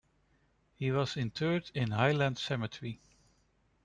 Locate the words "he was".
0.73-1.15